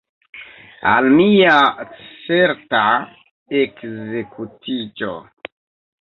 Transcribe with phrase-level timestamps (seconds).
[0.91, 1.57] Al mia
[2.29, 2.81] certa
[3.59, 5.11] ekzekutiĝo!